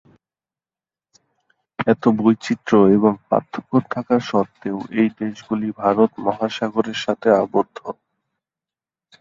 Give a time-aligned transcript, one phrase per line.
[1.87, 7.77] এত বৈচিত্র্য এবং পার্থক্য থাকা সত্ত্বেও এই দেশগুলি ভারত মহাসাগরের সাথে আবদ্ধ।